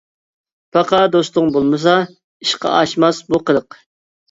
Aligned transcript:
پاقا 0.77 1.01
دوستۇڭ 1.17 1.51
بولمىسا، 1.59 1.95
ئىشقا 2.47 2.75
ئاشماس 2.81 3.23
بۇ 3.31 3.45
قىلىق. 3.53 3.81